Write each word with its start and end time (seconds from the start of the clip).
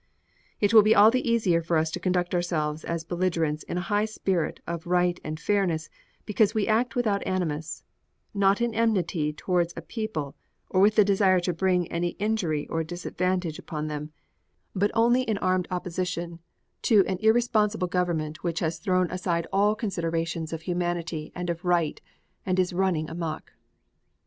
It 0.59 0.73
will 0.73 0.81
be 0.81 0.95
all 0.95 1.11
the 1.11 1.29
easier 1.29 1.61
for 1.61 1.77
us 1.77 1.91
to 1.91 1.99
conduct 1.99 2.33
ourselves 2.33 2.83
as 2.83 3.03
belligerents 3.03 3.61
in 3.61 3.77
a 3.77 3.81
high 3.85 4.05
spirit 4.05 4.59
of 4.65 4.87
right 4.87 5.19
and 5.23 5.39
fairness 5.39 5.91
because 6.25 6.55
we 6.55 6.65
act 6.67 6.95
without 6.95 7.23
animus, 7.27 7.83
not 8.33 8.61
in 8.61 8.73
enmity 8.73 9.31
towards 9.31 9.75
a 9.77 9.81
people 9.83 10.35
or 10.71 10.81
with 10.81 10.95
the 10.95 11.05
desire 11.05 11.39
to 11.41 11.53
bring 11.53 11.85
any 11.91 12.13
injury 12.17 12.65
or 12.67 12.83
disadvantage 12.83 13.59
upon 13.59 13.85
them, 13.89 14.11
but 14.73 14.89
only 14.95 15.21
in 15.21 15.37
armed 15.37 15.67
opposition 15.69 16.39
to 16.81 17.05
an 17.05 17.19
irresponsible 17.19 17.87
government 17.87 18.43
which 18.43 18.59
has 18.59 18.79
thrown 18.79 19.05
aside 19.11 19.45
all 19.53 19.75
considerations 19.75 20.51
of 20.51 20.63
humanity 20.63 21.31
and 21.35 21.47
of 21.47 21.63
right 21.63 22.01
and 22.43 22.57
is 22.59 22.73
running 22.73 23.07
amuck. 23.07 23.51